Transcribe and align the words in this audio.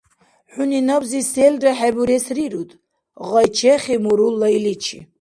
-ХӀуни 0.53 0.79
набзи 0.87 1.21
селра 1.31 1.71
хӀебурес 1.79 2.25
рируд,- 2.35 2.69
гъай 3.29 3.47
чехиб 3.57 3.99
мурулла 4.05 4.47
иличи. 4.57 4.99